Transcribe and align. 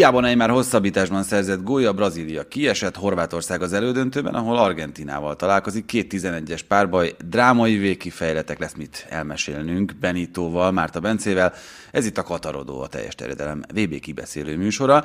Hiába 0.00 0.20
Neymar 0.20 0.50
hosszabbításban 0.50 1.22
szerzett 1.22 1.62
gólya, 1.62 1.92
Brazília 1.92 2.48
kiesett, 2.48 2.96
Horvátország 2.96 3.62
az 3.62 3.72
elődöntőben, 3.72 4.34
ahol 4.34 4.58
Argentinával 4.58 5.36
találkozik. 5.36 5.84
Két 5.84 6.12
11-es 6.14 6.60
párbaj, 6.68 7.14
drámai 7.28 7.76
végkifejletek 7.76 8.58
lesz 8.58 8.74
mit 8.74 9.06
elmesélnünk 9.08 9.94
Benitóval, 10.00 10.70
Márta 10.70 11.00
Bencével. 11.00 11.52
Ez 11.90 12.06
itt 12.06 12.18
a 12.18 12.22
Katarodó, 12.22 12.80
a 12.80 12.86
teljes 12.86 13.14
terjedelem 13.14 13.62
VB 13.74 14.00
kibeszélő 14.00 14.56
műsora. 14.56 15.04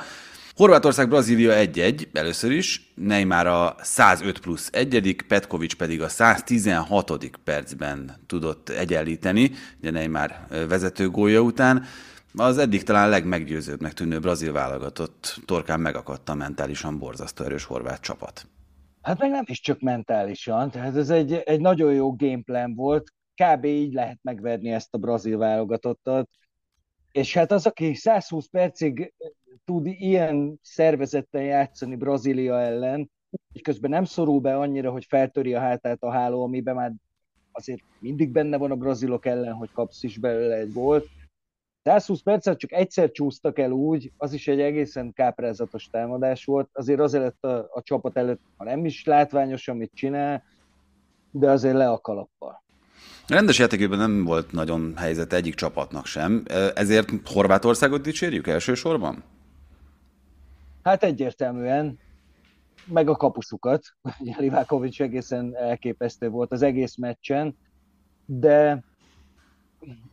Horvátország 0.55 1.09
Brazília 1.09 1.53
1-1, 1.55 2.07
először 2.13 2.51
is, 2.51 2.91
Neymar 2.93 3.47
a 3.47 3.75
105 3.81 4.39
plusz 4.39 4.69
1 4.71 5.23
Petkovics 5.27 5.75
pedig 5.75 6.01
a 6.01 6.09
116. 6.09 7.29
percben 7.43 8.15
tudott 8.27 8.69
egyenlíteni, 8.69 9.51
ugye 9.79 9.91
Neymar 9.91 10.35
vezető 10.67 11.09
gólya 11.09 11.39
után 11.41 11.85
az 12.37 12.57
eddig 12.57 12.83
talán 12.83 13.09
legmeggyőzőbbnek 13.09 13.93
tűnő 13.93 14.19
brazil 14.19 14.51
válogatott 14.51 15.39
torkán 15.45 15.79
megakadt 15.79 16.29
a 16.29 16.33
mentálisan 16.33 16.99
borzasztó 16.99 17.43
erős 17.43 17.63
horvát 17.63 18.01
csapat. 18.01 18.47
Hát 19.01 19.19
meg 19.19 19.29
nem 19.29 19.43
is 19.47 19.59
csak 19.59 19.79
mentálisan, 19.79 20.71
tehát 20.71 20.95
ez 20.95 21.09
egy, 21.09 21.33
egy 21.33 21.59
nagyon 21.59 21.93
jó 21.93 22.15
gameplan 22.15 22.75
volt, 22.75 23.13
kb. 23.43 23.65
így 23.65 23.93
lehet 23.93 24.19
megverni 24.21 24.71
ezt 24.71 24.93
a 24.93 24.97
brazil 24.97 25.37
válogatottat, 25.37 26.29
és 27.11 27.33
hát 27.33 27.51
az, 27.51 27.65
aki 27.65 27.93
120 27.93 28.47
percig 28.47 29.13
tud 29.65 29.85
ilyen 29.85 30.59
szervezetten 30.61 31.43
játszani 31.43 31.95
Brazília 31.95 32.61
ellen, 32.61 33.11
és 33.53 33.61
közben 33.61 33.89
nem 33.89 34.03
szorul 34.03 34.39
be 34.39 34.57
annyira, 34.57 34.91
hogy 34.91 35.05
feltöri 35.05 35.53
a 35.53 35.59
hátát 35.59 36.03
a 36.03 36.11
háló, 36.11 36.43
amiben 36.43 36.75
már 36.75 36.93
azért 37.51 37.81
mindig 37.99 38.29
benne 38.29 38.57
van 38.57 38.71
a 38.71 38.75
brazilok 38.75 39.25
ellen, 39.25 39.53
hogy 39.53 39.71
kapsz 39.71 40.03
is 40.03 40.17
belőle 40.17 40.55
egy 40.55 40.73
gólt, 40.73 41.07
120 41.85 42.21
percet 42.21 42.59
csak 42.59 42.71
egyszer 42.71 43.11
csúsztak 43.11 43.59
el 43.59 43.71
úgy, 43.71 44.11
az 44.17 44.33
is 44.33 44.47
egy 44.47 44.59
egészen 44.59 45.13
káprázatos 45.13 45.87
támadás 45.91 46.45
volt. 46.45 46.69
Azért 46.73 46.99
azért 46.99 47.43
a, 47.43 47.47
a 47.73 47.81
csapat 47.81 48.17
előtt, 48.17 48.41
ha 48.57 48.63
nem 48.63 48.85
is 48.85 49.03
látványos, 49.03 49.67
amit 49.67 49.91
csinál, 49.93 50.43
de 51.31 51.51
azért 51.51 51.75
le 51.75 51.89
a 51.89 51.97
kalappal. 51.97 52.63
A 53.27 53.33
rendes 53.33 53.59
játékében 53.59 53.97
nem 53.97 54.23
volt 54.23 54.51
nagyon 54.51 54.93
helyzet 54.97 55.33
egyik 55.33 55.55
csapatnak 55.55 56.05
sem, 56.05 56.43
ezért 56.75 57.09
Horvátországot 57.25 58.01
dicsérjük 58.01 58.47
elsősorban? 58.47 59.23
Hát 60.83 61.03
egyértelműen, 61.03 61.99
meg 62.85 63.09
a 63.09 63.15
kapuszukat. 63.15 63.85
Livákovics 64.37 65.01
egészen 65.01 65.55
elképesztő 65.55 66.29
volt 66.29 66.51
az 66.51 66.61
egész 66.61 66.95
meccsen, 66.95 67.57
de 68.25 68.83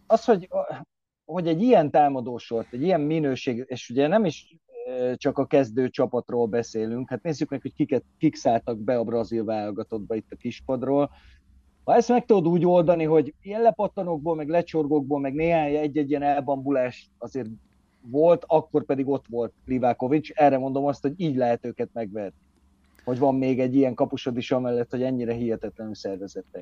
az, 0.07 0.25
hogy 0.25 0.49
hogy 1.25 1.47
egy 1.49 1.63
ilyen 1.63 1.91
támadósort, 1.91 2.73
egy 2.73 2.83
ilyen 2.83 3.01
minőség, 3.01 3.65
és 3.67 3.91
ugye 3.91 4.07
nem 4.07 4.25
is 4.25 4.57
csak 5.15 5.39
a 5.39 5.47
kezdő 5.47 5.89
csapatról 5.89 6.47
beszélünk, 6.47 7.09
hát 7.09 7.23
nézzük 7.23 7.51
meg, 7.51 7.61
hogy 7.63 7.75
kiket, 7.75 8.05
kik 8.19 8.35
szálltak 8.35 8.79
be 8.79 8.99
a 8.99 9.05
brazil 9.05 9.45
válogatottba 9.45 10.15
itt 10.15 10.31
a 10.31 10.37
kispadról. 10.37 11.11
Ha 11.85 11.95
ezt 11.95 12.09
meg 12.09 12.25
tudod 12.25 12.47
úgy 12.47 12.67
oldani, 12.67 13.05
hogy 13.05 13.35
ilyen 13.43 13.63
lepattanókból, 13.63 14.35
meg 14.35 14.49
lecsorgókból, 14.49 15.21
meg 15.21 15.35
néhány 15.35 15.75
egy-egy 15.75 16.11
ilyen 16.11 16.23
elbambulás 16.23 17.11
azért 17.19 17.49
volt, 18.01 18.45
akkor 18.47 18.85
pedig 18.85 19.09
ott 19.09 19.25
volt 19.29 19.53
Livákovics. 19.67 20.31
Erre 20.31 20.59
mondom 20.59 20.85
azt, 20.85 21.03
hogy 21.03 21.13
így 21.17 21.37
lehet 21.37 21.65
őket 21.65 21.89
megverni. 21.93 22.37
Hogy 23.05 23.19
van 23.19 23.35
még 23.35 23.61
egy 23.61 23.75
ilyen 23.75 23.95
kapusod 23.95 24.37
is 24.37 24.53
amellett, 24.53 24.91
hogy 24.91 25.03
ennyire 25.03 25.33
hihetetlenül 25.33 25.95
szervezett 25.95 26.57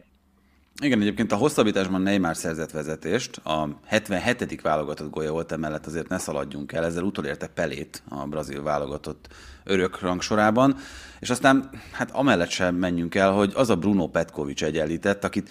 igen, 0.81 1.01
egyébként 1.01 1.33
a 1.33 1.37
hosszabbításban 1.37 2.03
Neymar 2.03 2.37
szerzett 2.37 2.71
vezetést, 2.71 3.37
a 3.37 3.69
77. 3.87 4.61
válogatott 4.61 5.11
gólya 5.11 5.33
volt 5.33 5.53
emellett, 5.53 5.87
azért 5.87 6.09
ne 6.09 6.19
szaladjunk 6.19 6.73
el, 6.73 6.85
ezzel 6.85 7.03
utolérte 7.03 7.47
Pelét 7.47 8.03
a 8.09 8.27
brazil 8.27 8.63
válogatott 8.63 9.29
örök 9.65 10.01
rangsorában, 10.01 10.77
és 11.19 11.31
aztán 11.31 11.71
hát 11.93 12.11
amellett 12.11 12.49
sem 12.49 12.75
menjünk 12.75 13.15
el, 13.15 13.33
hogy 13.33 13.53
az 13.55 13.71
a 13.71 13.77
Bruno 13.77 14.09
Petkovics 14.09 14.65
egyenlített, 14.65 15.25
akit 15.25 15.49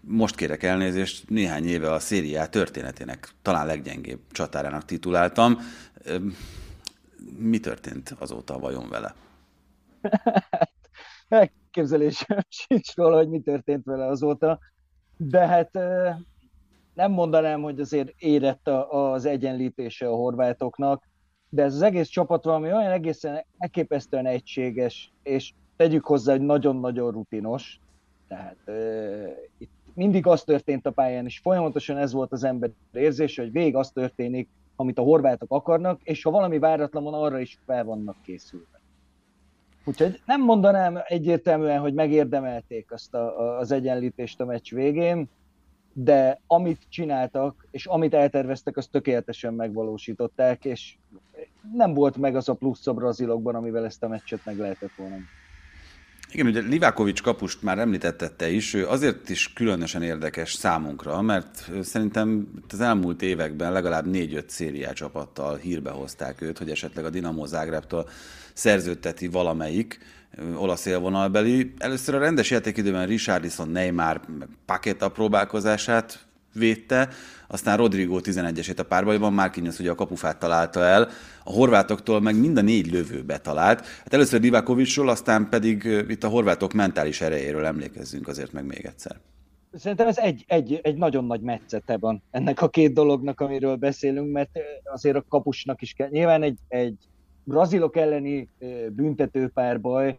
most 0.00 0.34
kérek 0.34 0.62
elnézést, 0.62 1.28
néhány 1.28 1.66
éve 1.66 1.92
a 1.92 1.98
szériá 1.98 2.46
történetének 2.46 3.28
talán 3.42 3.66
leggyengébb 3.66 4.20
csatárának 4.30 4.84
tituláltam. 4.84 5.58
Mi 7.36 7.58
történt 7.58 8.14
azóta 8.18 8.58
vajon 8.58 8.88
vele? 8.88 9.14
elképzelésem 11.72 12.38
sincs 12.66 12.94
róla, 12.94 13.16
hogy 13.16 13.28
mi 13.28 13.40
történt 13.40 13.84
vele 13.84 14.06
azóta, 14.06 14.58
de 15.16 15.46
hát 15.46 15.70
nem 16.94 17.12
mondanám, 17.12 17.62
hogy 17.62 17.80
azért 17.80 18.12
érett 18.18 18.68
az 18.88 19.24
egyenlítése 19.24 20.08
a 20.08 20.14
horvátoknak, 20.14 21.08
de 21.48 21.62
ez 21.62 21.74
az 21.74 21.82
egész 21.82 22.08
csapat 22.08 22.44
valami 22.44 22.72
olyan 22.72 22.90
egészen 22.90 23.44
elképesztően 23.58 24.26
egységes, 24.26 25.12
és 25.22 25.52
tegyük 25.76 26.06
hozzá, 26.06 26.32
hogy 26.32 26.40
nagyon-nagyon 26.40 27.10
rutinos, 27.10 27.80
tehát 28.28 28.56
uh, 28.66 29.28
itt 29.58 29.70
mindig 29.94 30.26
az 30.26 30.42
történt 30.42 30.86
a 30.86 30.90
pályán, 30.90 31.24
és 31.24 31.38
folyamatosan 31.38 31.96
ez 31.96 32.12
volt 32.12 32.32
az 32.32 32.44
ember 32.44 32.70
érzése, 32.92 33.42
hogy 33.42 33.52
végig 33.52 33.76
az 33.76 33.90
történik, 33.90 34.48
amit 34.76 34.98
a 34.98 35.02
horvátok 35.02 35.50
akarnak, 35.50 36.00
és 36.02 36.22
ha 36.22 36.30
valami 36.30 36.58
váratlan 36.58 37.02
van, 37.02 37.14
arra 37.14 37.38
is 37.38 37.58
fel 37.66 37.84
vannak 37.84 38.16
készülve. 38.22 38.81
Úgyhogy 39.84 40.20
nem 40.26 40.40
mondanám 40.40 40.98
egyértelműen, 41.06 41.80
hogy 41.80 41.94
megérdemelték 41.94 42.92
azt 42.92 43.14
a, 43.14 43.58
az 43.58 43.70
egyenlítést 43.70 44.40
a 44.40 44.44
meccs 44.44 44.70
végén, 44.70 45.28
de 45.92 46.40
amit 46.46 46.86
csináltak, 46.88 47.66
és 47.70 47.86
amit 47.86 48.14
elterveztek, 48.14 48.76
azt 48.76 48.90
tökéletesen 48.90 49.54
megvalósították, 49.54 50.64
és 50.64 50.96
nem 51.74 51.94
volt 51.94 52.16
meg 52.16 52.36
az 52.36 52.48
a 52.48 52.54
plusz 52.54 52.86
a 52.86 52.92
brazilokban, 52.92 53.54
amivel 53.54 53.84
ezt 53.84 54.02
a 54.02 54.08
meccset 54.08 54.44
meg 54.44 54.58
lehetett 54.58 54.92
volna. 54.96 55.16
Igen, 56.32 56.46
ugye 56.46 56.60
Livákovics 56.60 57.22
kapust 57.22 57.62
már 57.62 57.78
említette 57.78 58.50
is, 58.50 58.74
ő 58.74 58.86
azért 58.86 59.28
is 59.28 59.52
különösen 59.52 60.02
érdekes 60.02 60.52
számunkra, 60.52 61.20
mert 61.20 61.70
szerintem 61.82 62.48
az 62.68 62.80
elmúlt 62.80 63.22
években 63.22 63.72
legalább 63.72 64.06
négy-öt 64.06 64.50
szériá 64.50 64.92
csapattal 64.92 65.56
hírbe 65.56 65.90
hozták 65.90 66.40
őt, 66.40 66.58
hogy 66.58 66.70
esetleg 66.70 67.04
a 67.04 67.10
Dinamo 67.10 67.46
Zágrábtól 67.46 68.08
szerződteti 68.52 69.28
valamelyik 69.28 69.98
olasz 70.54 70.86
élvonalbeli. 70.86 71.74
Először 71.78 72.14
a 72.14 72.18
rendes 72.18 72.50
játékidőben 72.50 73.06
Richardson, 73.06 73.68
Neymar, 73.68 74.20
Paketa 74.66 75.08
próbálkozását 75.08 76.26
védte, 76.54 77.08
aztán 77.46 77.76
Rodrigo 77.76 78.18
11-esét 78.22 78.78
a 78.78 78.82
párbajban, 78.82 79.32
Márkinyosz 79.32 79.78
ugye 79.78 79.90
a 79.90 79.94
kapufát 79.94 80.38
találta 80.38 80.80
el, 80.80 81.08
a 81.44 81.52
horvátoktól 81.52 82.20
meg 82.20 82.36
mind 82.40 82.56
a 82.56 82.62
négy 82.62 82.92
lövő 82.92 83.22
betalált. 83.22 83.86
Hát 83.86 84.14
először 84.14 84.40
Divakovicsról, 84.40 85.08
aztán 85.08 85.48
pedig 85.48 85.84
itt 86.08 86.24
a 86.24 86.28
horvátok 86.28 86.72
mentális 86.72 87.20
erejéről 87.20 87.64
emlékezzünk 87.64 88.28
azért 88.28 88.52
meg 88.52 88.64
még 88.64 88.84
egyszer. 88.84 89.16
Szerintem 89.72 90.08
ez 90.08 90.18
egy, 90.18 90.44
egy, 90.48 90.80
egy 90.82 90.96
nagyon 90.96 91.24
nagy 91.24 91.40
metszete 91.40 91.98
van 91.98 92.22
ennek 92.30 92.62
a 92.62 92.68
két 92.68 92.92
dolognak, 92.92 93.40
amiről 93.40 93.76
beszélünk, 93.76 94.32
mert 94.32 94.58
azért 94.84 95.16
a 95.16 95.24
kapusnak 95.28 95.82
is 95.82 95.92
kell. 95.92 96.08
Nyilván 96.08 96.42
egy, 96.42 96.58
egy 96.68 96.94
brazilok 97.44 97.96
elleni 97.96 98.48
büntetőpárbaj, 98.90 100.16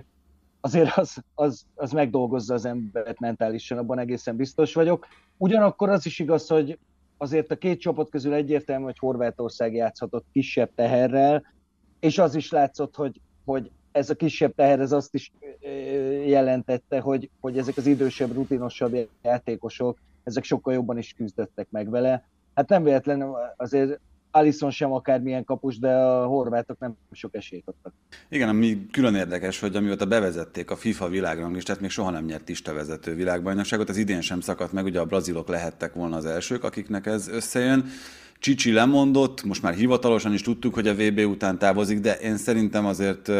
azért 0.61 0.97
az, 0.97 1.17
az, 1.33 1.65
az 1.75 1.91
megdolgozza 1.91 2.53
az 2.53 2.65
emberet 2.65 3.19
mentálisan, 3.19 3.77
abban 3.77 3.99
egészen 3.99 4.35
biztos 4.35 4.73
vagyok. 4.73 5.07
Ugyanakkor 5.37 5.89
az 5.89 6.05
is 6.05 6.19
igaz, 6.19 6.47
hogy 6.47 6.77
azért 7.17 7.51
a 7.51 7.55
két 7.57 7.79
csapat 7.79 8.09
közül 8.09 8.33
egyértelmű, 8.33 8.83
hogy 8.83 8.97
Horvátország 8.97 9.73
játszhatott 9.73 10.25
kisebb 10.31 10.69
teherrel, 10.75 11.43
és 11.99 12.17
az 12.17 12.35
is 12.35 12.51
látszott, 12.51 12.95
hogy, 12.95 13.21
hogy 13.45 13.71
ez 13.91 14.09
a 14.09 14.15
kisebb 14.15 14.55
teher 14.55 14.79
ez 14.79 14.91
azt 14.91 15.13
is 15.13 15.31
jelentette, 16.25 16.99
hogy, 16.99 17.29
hogy 17.39 17.57
ezek 17.57 17.77
az 17.77 17.85
idősebb, 17.85 18.33
rutinosabb 18.33 19.07
játékosok, 19.21 19.99
ezek 20.23 20.43
sokkal 20.43 20.73
jobban 20.73 20.97
is 20.97 21.13
küzdöttek 21.13 21.67
meg 21.69 21.89
vele. 21.89 22.27
Hát 22.53 22.69
nem 22.69 22.83
véletlenül 22.83 23.35
azért 23.57 23.99
Alisson 24.35 24.71
sem 24.71 24.91
akármilyen 24.91 25.43
kapus, 25.43 25.79
de 25.79 25.95
a 25.95 26.25
horvátok 26.25 26.79
nem 26.79 26.97
sok 27.11 27.35
esélyt 27.35 27.63
adtak. 27.67 27.93
Igen, 28.29 28.49
ami 28.49 28.87
külön 28.91 29.15
érdekes, 29.15 29.59
hogy 29.59 29.75
amióta 29.75 30.05
bevezették 30.05 30.71
a 30.71 30.75
FIFA 30.75 31.07
világranglistát, 31.07 31.79
még 31.79 31.89
soha 31.89 32.09
nem 32.09 32.25
nyert 32.25 32.49
Ista 32.49 32.73
vezető 32.73 33.15
világbajnokságot, 33.15 33.89
az 33.89 33.97
idén 33.97 34.21
sem 34.21 34.39
szakadt 34.39 34.71
meg, 34.71 34.85
ugye 34.85 34.99
a 34.99 35.05
brazilok 35.05 35.47
lehettek 35.47 35.93
volna 35.93 36.15
az 36.15 36.25
elsők, 36.25 36.63
akiknek 36.63 37.05
ez 37.05 37.27
összejön. 37.27 37.85
Csicsi 38.43 38.71
lemondott, 38.71 39.43
most 39.43 39.61
már 39.61 39.73
hivatalosan 39.73 40.33
is 40.33 40.41
tudtuk, 40.41 40.73
hogy 40.73 40.87
a 40.87 40.95
VB 40.95 41.19
után 41.19 41.57
távozik, 41.57 41.99
de 41.99 42.13
én 42.13 42.37
szerintem 42.37 42.85
azért 42.85 43.31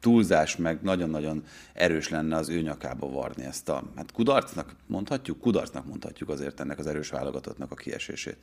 túlzás, 0.00 0.56
meg 0.56 0.78
nagyon-nagyon 0.82 1.44
erős 1.72 2.08
lenne 2.08 2.36
az 2.36 2.48
ő 2.48 2.60
nyakába 2.60 3.10
varni 3.10 3.44
ezt 3.44 3.68
a, 3.68 3.82
hát 3.96 4.12
kudarcnak 4.12 4.74
mondhatjuk? 4.86 5.40
Kudarcnak 5.40 5.86
mondhatjuk 5.86 6.28
azért 6.28 6.60
ennek 6.60 6.78
az 6.78 6.86
erős 6.86 7.10
válogatottnak 7.10 7.70
a 7.70 7.74
kiesését. 7.74 8.36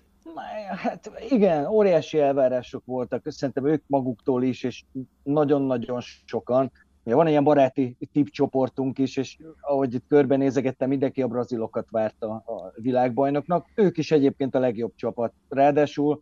Hát 0.75 1.11
igen, 1.29 1.65
óriási 1.65 2.19
elvárások 2.19 2.85
voltak, 2.85 3.23
szerintem 3.25 3.67
ők 3.67 3.83
maguktól 3.87 4.43
is, 4.43 4.63
és 4.63 4.83
nagyon-nagyon 5.23 6.01
sokan. 6.25 6.71
Ugye 7.09 7.17
van 7.17 7.27
ilyen 7.27 7.43
baráti 7.43 7.97
tipcsoportunk 8.11 8.97
is, 8.97 9.17
és 9.17 9.37
ahogy 9.61 9.93
itt 9.93 10.07
körbenézegettem, 10.07 10.89
mindenki 10.89 11.21
a 11.21 11.27
brazilokat 11.27 11.87
várta 11.89 12.29
a 12.29 12.71
világbajnoknak. 12.75 13.67
Ők 13.75 13.97
is 13.97 14.11
egyébként 14.11 14.55
a 14.55 14.59
legjobb 14.59 14.91
csapat. 14.95 15.33
Ráadásul 15.47 16.19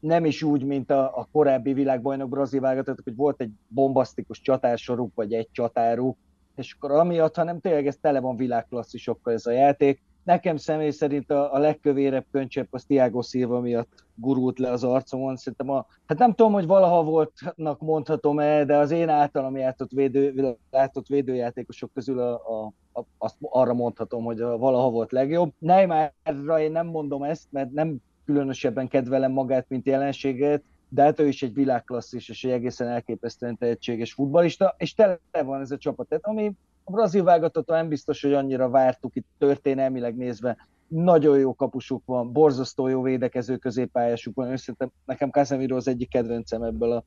nem 0.00 0.24
is 0.24 0.42
úgy, 0.42 0.64
mint 0.64 0.90
a, 0.90 1.18
a 1.18 1.28
korábbi 1.32 1.72
világbajnok 1.72 2.28
brazil 2.28 2.60
válogatott, 2.60 3.04
hogy 3.04 3.16
volt 3.16 3.40
egy 3.40 3.50
bombasztikus 3.68 4.40
csatársoruk, 4.40 5.14
vagy 5.14 5.32
egy 5.32 5.48
csatáruk, 5.52 6.16
és 6.56 6.76
akkor 6.78 6.90
amiatt, 6.90 7.36
hanem 7.36 7.60
tényleg 7.60 7.86
ez 7.86 7.96
tele 8.00 8.20
van 8.20 8.36
világklasszisokkal 8.36 9.32
ez 9.32 9.46
a 9.46 9.50
játék. 9.50 10.02
Nekem 10.26 10.56
személy 10.56 10.90
szerint 10.90 11.30
a, 11.30 11.54
a 11.54 11.58
legkövérebb 11.58 12.24
köncsepp 12.30 12.66
az 12.70 12.84
Tiago 12.84 13.22
Silva 13.22 13.60
miatt 13.60 14.04
gurult 14.14 14.58
le 14.58 14.70
az 14.70 14.84
arcomon. 14.84 15.36
Szerintem 15.36 15.70
a, 15.70 15.86
hát 16.06 16.18
nem 16.18 16.34
tudom, 16.34 16.52
hogy 16.52 16.66
valaha 16.66 17.02
voltnak 17.02 17.80
mondhatom 17.80 18.38
el, 18.38 18.64
de 18.64 18.76
az 18.76 18.90
én 18.90 19.08
általam 19.08 19.56
játott, 19.56 19.90
védő, 19.90 20.56
játott 20.70 21.06
védőjátékosok 21.06 21.92
közül 21.94 22.20
a, 22.20 22.32
a, 22.32 22.72
a, 22.92 23.04
azt 23.18 23.36
arra 23.40 23.74
mondhatom, 23.74 24.24
hogy 24.24 24.40
a 24.40 24.58
valaha 24.58 24.90
volt 24.90 25.12
legjobb. 25.12 25.52
Neymarra 25.58 26.60
én 26.60 26.72
nem 26.72 26.86
mondom 26.86 27.22
ezt, 27.22 27.46
mert 27.50 27.70
nem 27.70 27.96
különösebben 28.24 28.88
kedvelem 28.88 29.32
magát, 29.32 29.68
mint 29.68 29.86
jelenséget, 29.86 30.62
de 30.88 31.02
hát 31.02 31.20
ő 31.20 31.26
is 31.26 31.42
egy 31.42 31.54
világklasszis 31.54 32.28
és 32.28 32.44
egy 32.44 32.50
egészen 32.50 32.88
elképesztően 32.88 33.56
tehetséges 33.56 34.12
futbalista, 34.12 34.74
és 34.78 34.94
tele 34.94 35.18
van 35.44 35.60
ez 35.60 35.70
a 35.70 35.78
csapat. 35.78 36.08
Tehát 36.08 36.26
ami 36.26 36.52
a 36.88 36.92
brazil 36.92 37.24
válogatott 37.24 37.68
nem 37.68 37.88
biztos, 37.88 38.22
hogy 38.22 38.32
annyira 38.32 38.68
vártuk 38.68 39.16
itt 39.16 39.26
történelmileg 39.38 40.16
nézve. 40.16 40.68
Nagyon 40.88 41.38
jó 41.38 41.54
kapusuk 41.54 42.02
van, 42.04 42.32
borzasztó 42.32 42.86
jó 42.88 43.02
védekező 43.02 43.56
középpályásuk 43.56 44.34
van. 44.34 44.50
Őszintén 44.50 44.92
nekem 45.04 45.30
Casemiro 45.30 45.76
az 45.76 45.88
egyik 45.88 46.08
kedvencem 46.08 46.62
ebből 46.62 46.92
a 46.92 47.04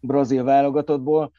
brazil 0.00 0.44
válogatottból. 0.44 1.32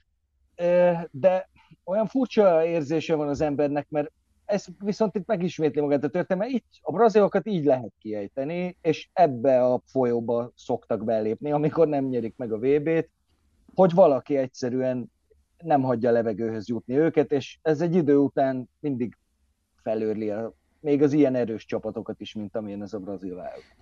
De 1.11 1.49
olyan 1.83 2.07
furcsa 2.07 2.65
érzése 2.65 3.15
van 3.15 3.27
az 3.27 3.41
embernek, 3.41 3.89
mert 3.89 4.11
ez 4.45 4.65
viszont 4.79 5.15
itt 5.15 5.25
megismétli 5.25 5.81
magát 5.81 6.03
a 6.03 6.09
történet, 6.09 6.49
itt 6.49 6.65
a 6.81 6.91
brazilokat 6.91 7.47
így 7.47 7.65
lehet 7.65 7.93
kiejteni, 7.99 8.77
és 8.81 9.09
ebbe 9.13 9.65
a 9.65 9.81
folyóba 9.85 10.51
szoktak 10.55 11.03
belépni, 11.03 11.51
amikor 11.51 11.87
nem 11.87 12.05
nyerik 12.05 12.33
meg 12.37 12.51
a 12.51 12.57
VB-t, 12.57 13.09
hogy 13.75 13.93
valaki 13.93 14.37
egyszerűen 14.37 15.11
nem 15.63 15.81
hagyja 15.81 16.11
levegőhöz 16.11 16.67
jutni 16.67 16.97
őket, 16.97 17.31
és 17.31 17.57
ez 17.61 17.81
egy 17.81 17.95
idő 17.95 18.17
után 18.17 18.69
mindig 18.79 19.17
felőrli 19.83 20.29
a, 20.29 20.53
még 20.79 21.01
az 21.01 21.13
ilyen 21.13 21.35
erős 21.35 21.65
csapatokat 21.65 22.21
is, 22.21 22.33
mint 22.33 22.55
amilyen 22.55 22.81
ez 22.81 22.93
a 22.93 22.99
brazil 22.99 23.35
válogatott. 23.35 23.81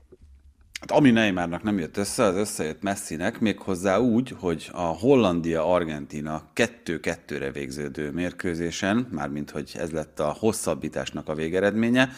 Hát 0.79 0.91
ami 0.91 1.11
Neymarnak 1.11 1.63
nem 1.63 1.79
jött 1.79 1.97
össze, 1.97 2.23
az 2.23 2.35
összejött 2.35 2.81
Messinek, 2.81 3.39
méghozzá 3.39 3.97
úgy, 3.97 4.29
hogy 4.39 4.69
a 4.73 4.81
Hollandia-Argentina 4.81 6.51
2-2-re 6.55 7.51
végződő 7.51 8.11
mérkőzésen, 8.11 9.07
mármint 9.11 9.49
hogy 9.51 9.71
ez 9.77 9.91
lett 9.91 10.19
a 10.19 10.35
hosszabbításnak 10.39 11.27
a 11.27 11.33
végeredménye, 11.33 12.09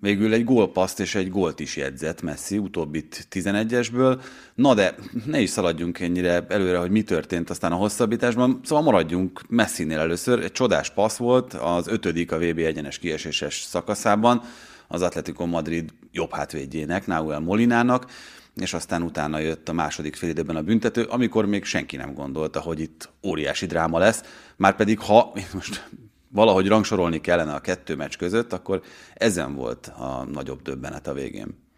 végül 0.00 0.32
egy 0.32 0.44
gólpaszt 0.44 1.00
és 1.00 1.14
egy 1.14 1.30
gólt 1.30 1.60
is 1.60 1.76
jegyzett 1.76 2.22
Messi, 2.22 2.58
utóbbit 2.58 3.26
11-esből. 3.30 4.22
Na 4.54 4.74
de 4.74 4.94
ne 5.26 5.40
is 5.40 5.50
szaladjunk 5.50 5.98
ennyire 5.98 6.46
előre, 6.48 6.78
hogy 6.78 6.90
mi 6.90 7.02
történt 7.02 7.50
aztán 7.50 7.72
a 7.72 7.76
hosszabbításban, 7.76 8.60
szóval 8.64 8.84
maradjunk 8.84 9.42
Messinél 9.48 9.98
először. 9.98 10.38
Egy 10.38 10.52
csodás 10.52 10.90
passz 10.90 11.16
volt 11.16 11.54
az 11.54 11.88
ötödik 11.88 12.32
a 12.32 12.38
VB 12.38 12.58
egyenes 12.58 12.98
kieséses 12.98 13.60
szakaszában, 13.60 14.42
az 14.88 15.02
Atletico 15.02 15.46
Madrid 15.46 15.90
jobb 16.12 16.32
hátvédjének, 16.32 17.06
Nahuel 17.06 17.40
Molinának, 17.40 18.10
és 18.56 18.74
aztán 18.74 19.02
utána 19.02 19.38
jött 19.38 19.68
a 19.68 19.72
második 19.72 20.16
fél 20.16 20.28
időben 20.28 20.56
a 20.56 20.62
büntető, 20.62 21.02
amikor 21.02 21.46
még 21.46 21.64
senki 21.64 21.96
nem 21.96 22.14
gondolta, 22.14 22.60
hogy 22.60 22.80
itt 22.80 23.08
óriási 23.26 23.66
dráma 23.66 23.98
lesz, 23.98 24.22
már 24.56 24.76
pedig 24.76 24.98
ha 24.98 25.32
most 25.54 25.88
valahogy 26.32 26.68
rangsorolni 26.68 27.20
kellene 27.20 27.54
a 27.54 27.60
kettő 27.60 27.96
meccs 27.96 28.16
között, 28.16 28.52
akkor 28.52 28.82
ezen 29.14 29.54
volt 29.54 29.86
a 29.86 30.24
nagyobb 30.24 30.62
döbbenet 30.62 31.06
a 31.06 31.12
végén. 31.12 31.68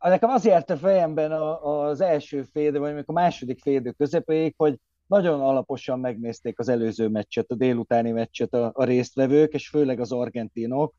Nekem 0.00 0.30
az 0.30 0.44
járt 0.44 0.70
a 0.70 0.76
fejemben 0.76 1.32
az 1.62 2.00
első 2.00 2.42
fél, 2.52 2.78
vagy 2.78 2.94
még 2.94 3.04
a 3.06 3.12
második 3.12 3.60
fél 3.60 3.92
közepéig, 3.92 4.54
hogy 4.56 4.76
nagyon 5.06 5.40
alaposan 5.40 6.00
megnézték 6.00 6.58
az 6.58 6.68
előző 6.68 7.08
meccset, 7.08 7.50
a 7.50 7.54
délutáni 7.54 8.10
meccset 8.10 8.54
a, 8.54 8.70
a 8.74 8.84
résztvevők, 8.84 9.52
és 9.52 9.68
főleg 9.68 10.00
az 10.00 10.12
argentinok, 10.12 10.94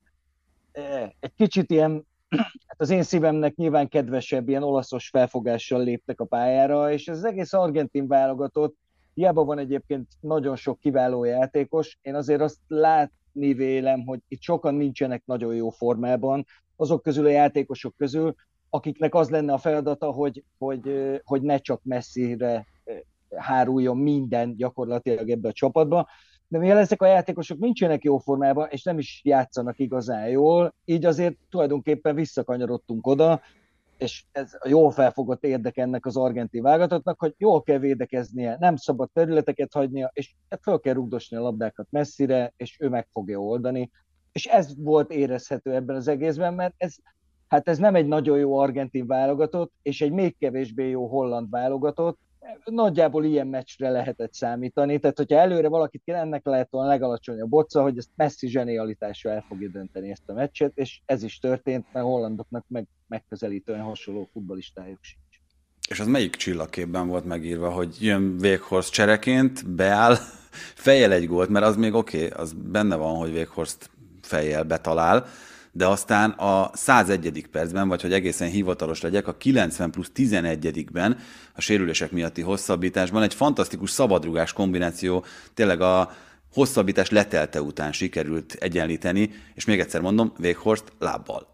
egy 1.19 1.33
kicsit 1.35 1.71
ilyen, 1.71 2.05
hát 2.67 2.81
az 2.81 2.89
én 2.89 3.03
szívemnek 3.03 3.55
nyilván 3.55 3.87
kedvesebb, 3.87 4.49
ilyen 4.49 4.63
olaszos 4.63 5.09
felfogással 5.09 5.83
léptek 5.83 6.21
a 6.21 6.25
pályára, 6.25 6.91
és 6.91 7.07
ez 7.07 7.17
az 7.17 7.25
egész 7.25 7.53
argentin 7.53 8.07
válogatott, 8.07 8.75
hiába 9.21 9.44
van 9.44 9.57
egyébként 9.57 10.07
nagyon 10.19 10.56
sok 10.56 10.79
kiváló 10.79 11.23
játékos, 11.23 11.97
én 12.01 12.15
azért 12.15 12.41
azt 12.41 12.57
látni 12.68 13.53
vélem, 13.53 14.06
hogy 14.06 14.19
itt 14.27 14.41
sokan 14.41 14.75
nincsenek 14.75 15.25
nagyon 15.25 15.56
jó 15.56 15.69
formában, 15.69 16.45
azok 16.75 17.01
közül 17.01 17.25
a 17.25 17.29
játékosok 17.29 17.95
közül, 17.95 18.35
akiknek 18.69 19.15
az 19.15 19.29
lenne 19.29 19.53
a 19.53 19.57
feladata, 19.57 20.12
hogy, 20.12 20.44
hogy, 20.57 20.81
hogy 21.23 21.41
ne 21.41 21.57
csak 21.57 21.81
messzire 21.83 22.65
háruljon 23.35 23.97
minden 23.97 24.56
gyakorlatilag 24.56 25.29
ebbe 25.29 25.47
a 25.47 25.53
csapatba, 25.53 26.07
de 26.47 26.57
mivel 26.57 26.77
ezek 26.77 27.01
a 27.01 27.06
játékosok 27.06 27.59
nincsenek 27.59 28.03
jó 28.03 28.17
formában, 28.17 28.67
és 28.69 28.83
nem 28.83 28.97
is 28.97 29.21
játszanak 29.24 29.79
igazán 29.79 30.27
jól, 30.27 30.74
így 30.86 31.05
azért 31.05 31.36
tulajdonképpen 31.50 32.15
visszakanyarodtunk 32.15 33.07
oda, 33.07 33.41
és 34.01 34.24
ez 34.31 34.53
a 34.60 34.67
jól 34.67 34.91
felfogott 34.91 35.43
érdek 35.43 35.77
ennek 35.77 36.05
az 36.05 36.17
argentin 36.17 36.62
válogatottnak, 36.62 37.20
hogy 37.20 37.34
jól 37.38 37.62
kell 37.62 37.77
védekeznie, 37.77 38.58
nem 38.60 38.75
szabad 38.75 39.10
területeket 39.13 39.74
hagynia, 39.74 40.12
és 40.13 40.36
fel 40.62 40.79
kell 40.79 40.93
rugdosni 40.93 41.38
a 41.38 41.41
labdákat 41.41 41.88
messzire, 41.89 42.53
és 42.58 42.77
ő 42.79 42.89
meg 42.89 43.08
fogja 43.12 43.39
oldani. 43.39 43.91
És 44.31 44.46
ez 44.46 44.84
volt 44.84 45.12
érezhető 45.12 45.74
ebben 45.74 45.96
az 45.96 46.08
egészben, 46.08 46.53
mert 46.53 46.74
ez, 46.77 46.96
hát 47.48 47.67
ez 47.67 47.77
nem 47.77 47.96
egy 47.96 48.08
nagyon 48.08 48.38
jó 48.38 48.58
argentin 48.58 49.08
válogatott, 49.08 49.74
és 49.81 50.01
egy 50.01 50.12
még 50.12 50.38
kevésbé 50.38 50.89
jó 50.89 51.08
holland 51.08 51.50
válogatott, 51.50 52.20
nagyjából 52.65 53.25
ilyen 53.25 53.48
meccsre 53.48 53.89
lehetett 53.89 54.33
számítani, 54.33 55.00
tehát 55.00 55.17
hogyha 55.17 55.39
előre 55.39 55.67
valakit 55.67 56.01
kéne, 56.05 56.17
ennek 56.17 56.45
lehet 56.45 56.67
volna 56.69 56.89
legalacsonyabb 56.89 57.50
bocca, 57.50 57.81
hogy 57.81 57.98
ezt 57.98 58.10
messzi 58.15 58.48
zsenialitásra 58.48 59.31
el 59.31 59.45
fogja 59.48 59.69
dönteni 59.69 60.10
ezt 60.10 60.29
a 60.29 60.33
meccset, 60.33 60.71
és 60.75 61.01
ez 61.05 61.24
is 61.24 61.39
történt, 61.39 61.86
mert 61.93 62.05
hollandoknak 62.05 62.65
meg 62.67 62.88
megközelítően 63.07 63.81
hasonló 63.81 64.29
futbalistájuk 64.31 65.00
sincs. 65.01 65.21
És 65.89 66.00
az 66.00 66.07
melyik 66.07 66.36
csillagképben 66.36 67.07
volt 67.07 67.25
megírva, 67.25 67.71
hogy 67.71 67.98
jön 68.00 68.38
Véghorst 68.38 68.91
csereként, 68.91 69.75
beáll, 69.75 70.15
fejjel 70.86 71.12
egy 71.12 71.27
gólt, 71.27 71.50
mert 71.50 71.65
az 71.65 71.75
még 71.75 71.93
oké, 71.93 72.25
okay, 72.25 72.41
az 72.41 72.53
benne 72.53 72.95
van, 72.95 73.15
hogy 73.15 73.31
Véghorst 73.31 73.89
fejjel 74.21 74.63
betalál, 74.63 75.25
de 75.71 75.87
aztán 75.87 76.29
a 76.29 76.69
101. 76.73 77.47
percben, 77.51 77.87
vagy 77.87 78.01
hogy 78.01 78.13
egészen 78.13 78.49
hivatalos 78.49 79.01
legyek, 79.01 79.27
a 79.27 79.37
90 79.37 79.91
plusz 79.91 80.11
11-ben 80.15 81.17
a 81.55 81.61
sérülések 81.61 82.11
miatti 82.11 82.41
hosszabbításban 82.41 83.23
egy 83.23 83.33
fantasztikus 83.33 83.89
szabadrugás 83.89 84.53
kombináció 84.53 85.23
tényleg 85.53 85.81
a 85.81 86.09
hosszabbítás 86.53 87.09
letelte 87.09 87.61
után 87.61 87.91
sikerült 87.91 88.53
egyenlíteni, 88.53 89.29
és 89.53 89.65
még 89.65 89.79
egyszer 89.79 90.01
mondom, 90.01 90.33
Véghorst 90.37 90.83
lábbal. 90.99 91.49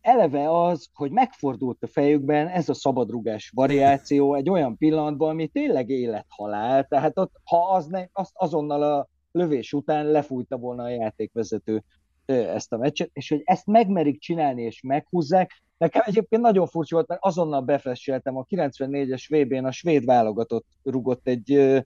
Eleve 0.00 0.50
az, 0.50 0.86
hogy 0.94 1.10
megfordult 1.10 1.82
a 1.82 1.86
fejükben 1.86 2.48
ez 2.48 2.68
a 2.68 2.74
szabadrugás 2.74 3.50
variáció 3.54 4.34
egy 4.34 4.50
olyan 4.50 4.76
pillanatban, 4.76 5.28
ami 5.28 5.46
tényleg 5.46 5.88
élethalál, 5.88 6.86
tehát 6.86 7.18
ott, 7.18 7.32
ha 7.44 7.72
az 7.74 7.86
ne, 7.86 8.04
azt 8.12 8.32
azonnal 8.34 8.82
a 8.82 9.08
lövés 9.32 9.72
után 9.72 10.06
lefújta 10.06 10.56
volna 10.56 10.82
a 10.82 10.88
játékvezető 10.88 11.82
ezt 12.26 12.72
a 12.72 12.76
meccset, 12.76 13.10
és 13.12 13.28
hogy 13.28 13.42
ezt 13.44 13.66
megmerik 13.66 14.20
csinálni 14.20 14.62
és 14.62 14.80
meghúzzák, 14.80 15.64
Nekem 15.78 16.02
egyébként 16.04 16.42
nagyon 16.42 16.66
furcsa 16.66 16.94
volt, 16.94 17.08
mert 17.08 17.24
azonnal 17.24 17.60
befesseltem 17.60 18.36
a 18.36 18.44
94-es 18.44 19.24
VB-n 19.28 19.64
a 19.64 19.70
svéd 19.70 20.04
válogatott 20.04 20.66
rugott 20.82 21.26
egy 21.26 21.82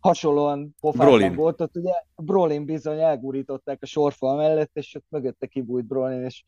hasonlóan 0.00 0.74
pofátlan 0.80 1.34
volt, 1.34 1.60
ott 1.60 1.76
ugye 1.76 1.92
Brolin 2.16 2.64
bizony 2.64 3.00
elgurították 3.00 3.82
a 3.82 3.86
sorfal 3.86 4.36
mellett, 4.36 4.70
és 4.72 4.94
ott 4.94 5.06
mögötte 5.08 5.46
kibújt 5.46 5.86
Brolin, 5.86 6.24
és 6.24 6.44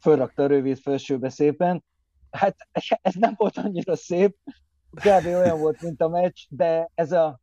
fölrakta 0.00 0.42
a 0.42 0.46
rövid 0.46 0.78
felsőbe 0.78 1.28
szépen. 1.28 1.84
Hát 2.30 2.56
ez 3.02 3.14
nem 3.14 3.34
volt 3.36 3.56
annyira 3.56 3.96
szép, 3.96 4.36
kb. 4.90 5.26
olyan 5.26 5.60
volt, 5.60 5.82
mint 5.82 6.00
a 6.00 6.08
meccs, 6.08 6.38
de 6.48 6.90
ez 6.94 7.12
a 7.12 7.40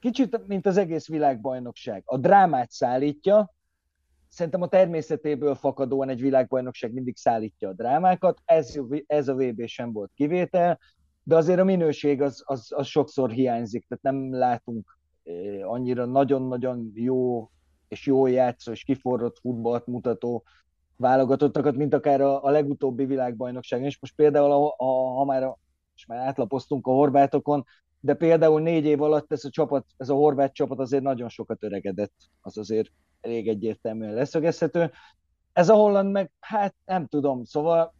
kicsit, 0.00 0.46
mint 0.46 0.66
az 0.66 0.76
egész 0.76 1.08
világbajnokság. 1.08 2.02
A 2.04 2.16
drámát 2.16 2.70
szállítja, 2.70 3.54
szerintem 4.32 4.62
a 4.62 4.68
természetéből 4.68 5.54
fakadóan 5.54 6.08
egy 6.08 6.20
világbajnokság 6.20 6.92
mindig 6.92 7.16
szállítja 7.16 7.68
a 7.68 7.72
drámákat, 7.72 8.40
ez, 8.44 8.74
ez 9.06 9.28
a 9.28 9.34
VB 9.34 9.66
sem 9.66 9.92
volt 9.92 10.10
kivétel, 10.14 10.78
de 11.22 11.36
azért 11.36 11.60
a 11.60 11.64
minőség 11.64 12.22
az, 12.22 12.42
az, 12.46 12.72
az 12.74 12.86
sokszor 12.86 13.30
hiányzik, 13.30 13.86
tehát 13.88 14.16
nem 14.16 14.38
látunk 14.38 14.98
eh, 15.22 15.70
annyira 15.70 16.04
nagyon-nagyon 16.04 16.92
jó 16.94 17.50
és 17.88 18.06
jó 18.06 18.26
játszó 18.26 18.72
és 18.72 18.84
kiforrott 18.84 19.38
futballt 19.38 19.86
mutató 19.86 20.44
válogatottakat, 20.96 21.76
mint 21.76 21.94
akár 21.94 22.20
a, 22.20 22.44
a 22.44 22.50
legutóbbi 22.50 23.04
világbajnokságon. 23.04 23.86
És 23.86 24.00
most 24.00 24.14
például, 24.14 24.52
a, 24.52 24.74
a, 24.76 24.84
ha 25.14 25.24
már, 25.24 25.42
a, 25.42 25.58
most 25.92 26.08
már 26.08 26.18
átlapoztunk 26.18 26.86
a 26.86 26.90
horvátokon, 26.90 27.64
de 28.00 28.14
például 28.14 28.60
négy 28.60 28.84
év 28.84 29.02
alatt 29.02 29.32
ez 29.32 29.44
a 29.44 29.50
csapat, 29.50 29.86
ez 29.96 30.08
a 30.08 30.14
horvát 30.14 30.54
csapat 30.54 30.78
azért 30.78 31.02
nagyon 31.02 31.28
sokat 31.28 31.62
öregedett, 31.62 32.14
az 32.40 32.58
azért 32.58 32.90
elég 33.22 33.48
egyértelműen 33.48 34.14
leszögezhető. 34.14 34.90
Ez 35.52 35.68
a 35.68 35.74
holland 35.74 36.10
meg, 36.12 36.30
hát 36.40 36.74
nem 36.84 37.06
tudom, 37.06 37.44
szóval 37.44 37.94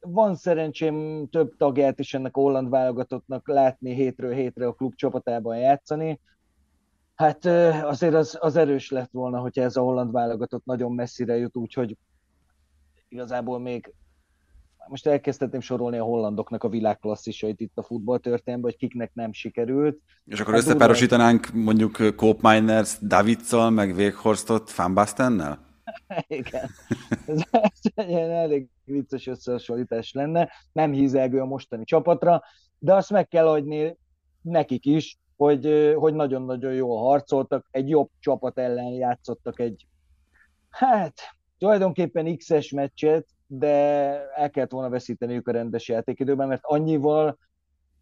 van 0.00 0.34
szerencsém 0.34 1.28
több 1.30 1.56
tagját 1.56 1.98
is 1.98 2.14
ennek 2.14 2.36
a 2.36 2.40
holland 2.40 2.70
válogatottnak 2.70 3.48
látni 3.48 3.94
hétről 3.94 4.32
hétre 4.32 4.66
a 4.66 4.72
klub 4.72 4.94
csapatában 4.94 5.56
játszani. 5.56 6.20
Hát 7.14 7.44
azért 7.84 8.14
az, 8.14 8.38
az 8.40 8.56
erős 8.56 8.90
lett 8.90 9.10
volna, 9.10 9.38
hogyha 9.38 9.62
ez 9.62 9.76
a 9.76 9.82
holland 9.82 10.12
válogatott 10.12 10.64
nagyon 10.64 10.92
messzire 10.92 11.36
jut, 11.36 11.56
úgyhogy 11.56 11.96
igazából 13.08 13.58
még 13.58 13.94
most 14.88 15.06
elkezdhetném 15.06 15.60
sorolni 15.60 15.98
a 15.98 16.04
hollandoknak 16.04 16.64
a 16.64 16.68
világklasszisait 16.68 17.60
itt 17.60 17.78
a 17.78 17.82
futballtörténetben, 17.82 18.70
hogy 18.70 18.80
kiknek 18.80 19.14
nem 19.14 19.32
sikerült. 19.32 19.98
És 20.24 20.40
akkor 20.40 20.54
hát 20.54 20.62
összepárosítanánk 20.62 21.52
mondjuk 21.52 22.14
Cope 22.16 22.52
Miners 22.52 22.98
Davidszal, 23.02 23.70
meg 23.70 23.94
Weghorsztot 23.94 24.74
Van 24.74 24.94
Bastennel? 24.94 25.68
Igen. 26.26 26.70
Ez, 27.26 27.40
ez 27.50 27.70
egy 27.94 28.12
elég 28.12 28.68
vicces 28.84 29.26
összehasonlítás 29.26 30.12
lenne. 30.12 30.50
Nem 30.72 30.92
hízelgő 30.92 31.40
a 31.40 31.44
mostani 31.44 31.84
csapatra, 31.84 32.42
de 32.78 32.94
azt 32.94 33.10
meg 33.10 33.28
kell 33.28 33.48
adni 33.48 33.96
nekik 34.42 34.86
is, 34.86 35.18
hogy, 35.36 35.92
hogy 35.96 36.14
nagyon-nagyon 36.14 36.72
jól 36.72 36.98
harcoltak, 36.98 37.66
egy 37.70 37.88
jobb 37.88 38.10
csapat 38.18 38.58
ellen 38.58 38.92
játszottak 38.92 39.60
egy, 39.60 39.86
hát 40.68 41.14
tulajdonképpen 41.58 42.36
X-es 42.36 42.70
meccset, 42.70 43.26
de 43.52 43.76
el 44.34 44.50
kellett 44.50 44.70
volna 44.70 44.88
veszíteniük 44.88 45.48
a 45.48 45.52
rendes 45.52 45.88
játékidőben, 45.88 46.48
mert 46.48 46.60
annyival, 46.64 47.38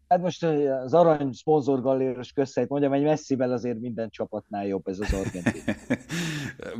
hát 0.07 0.21
most 0.21 0.43
az 0.83 0.93
arany 0.93 1.31
szponzorgalléros 1.31 2.31
közszeit 2.31 2.69
mondjam, 2.69 2.93
egy 2.93 3.03
messzivel 3.03 3.51
azért 3.51 3.79
minden 3.79 4.09
csapatnál 4.09 4.65
jobb 4.67 4.87
ez 4.87 4.99
az 4.99 5.13
argentin. 5.13 5.75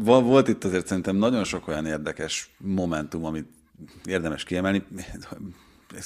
Volt 0.24 0.48
itt 0.48 0.64
azért 0.64 0.88
szerintem 0.88 1.16
nagyon 1.16 1.44
sok 1.44 1.68
olyan 1.68 1.86
érdekes 1.86 2.56
momentum, 2.58 3.26
amit 3.26 3.48
érdemes 4.06 4.44
kiemelni. 4.44 4.84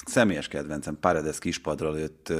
Személyes 0.05 0.47
kedvencem, 0.47 0.97
Paredes 0.99 1.39
kispadra 1.39 1.91
lőtt 1.91 2.33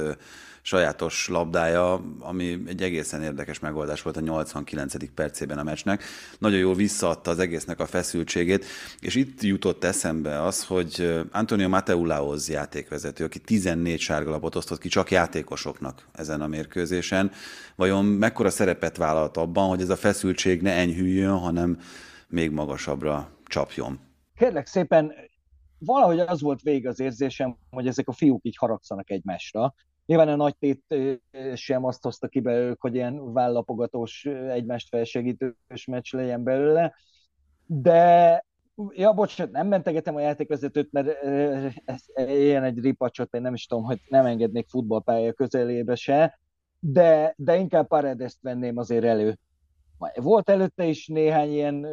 sajátos 0.62 1.28
labdája, 1.28 2.00
ami 2.18 2.62
egy 2.66 2.82
egészen 2.82 3.22
érdekes 3.22 3.58
megoldás 3.58 4.02
volt 4.02 4.16
a 4.16 4.20
89. 4.20 4.94
percében 5.14 5.58
a 5.58 5.62
meccsnek. 5.62 6.02
Nagyon 6.38 6.58
jól 6.58 6.74
visszaadta 6.74 7.30
az 7.30 7.38
egésznek 7.38 7.80
a 7.80 7.86
feszültségét, 7.86 8.64
és 9.00 9.14
itt 9.14 9.42
jutott 9.42 9.84
eszembe 9.84 10.42
az, 10.42 10.64
hogy 10.64 11.22
Antonio 11.32 11.68
Mateulaoz 11.68 12.48
játékvezető, 12.48 13.24
aki 13.24 13.38
14 13.38 14.00
sárgalapot 14.00 14.54
osztott 14.54 14.78
ki 14.78 14.88
csak 14.88 15.10
játékosoknak 15.10 16.06
ezen 16.12 16.40
a 16.40 16.46
mérkőzésen, 16.46 17.30
vajon 17.76 18.04
mekkora 18.04 18.50
szerepet 18.50 18.96
vállalt 18.96 19.36
abban, 19.36 19.68
hogy 19.68 19.80
ez 19.80 19.90
a 19.90 19.96
feszültség 19.96 20.62
ne 20.62 20.72
enyhüljön, 20.72 21.38
hanem 21.38 21.78
még 22.28 22.50
magasabbra 22.50 23.30
csapjon? 23.46 23.98
Kérlek 24.38 24.66
szépen, 24.66 25.12
valahogy 25.78 26.18
az 26.18 26.40
volt 26.40 26.62
végig 26.62 26.86
az 26.86 27.00
érzésem, 27.00 27.56
hogy 27.70 27.86
ezek 27.86 28.08
a 28.08 28.12
fiúk 28.12 28.44
így 28.44 28.56
haragszanak 28.56 29.10
egymásra, 29.10 29.74
Nyilván 30.06 30.28
a 30.28 30.36
nagy 30.36 30.56
tét 30.56 30.94
sem 31.54 31.84
azt 31.84 32.02
hozta 32.02 32.28
ki 32.28 32.40
belőlük, 32.40 32.80
hogy 32.80 32.94
ilyen 32.94 33.32
vállapogatós, 33.32 34.24
egymást 34.48 34.88
felsegítős 34.88 35.84
meccs 35.86 36.14
legyen 36.14 36.42
belőle, 36.42 36.94
de 37.66 38.44
ja, 38.90 39.12
bocsánat, 39.12 39.52
nem 39.52 39.66
mentegetem 39.66 40.14
a 40.14 40.20
játékvezetőt, 40.20 40.92
mert 40.92 41.08
ez 41.84 42.02
ilyen 42.16 42.64
egy 42.64 42.78
ripacsot, 42.78 43.34
én 43.34 43.40
nem 43.40 43.54
is 43.54 43.66
tudom, 43.66 43.84
hogy 43.84 44.00
nem 44.08 44.26
engednék 44.26 44.68
futballpálya 44.68 45.32
közelébe 45.32 45.94
se, 45.94 46.38
de, 46.78 47.34
de 47.36 47.56
inkább 47.56 47.86
Paredes-t 47.86 48.38
venném 48.40 48.76
azért 48.76 49.04
elő. 49.04 49.38
Volt 50.14 50.50
előtte 50.50 50.84
is 50.84 51.06
néhány 51.06 51.52
ilyen 51.52 51.86